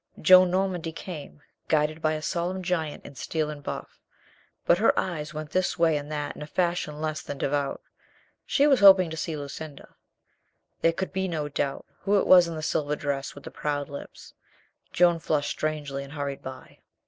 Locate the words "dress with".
12.95-13.43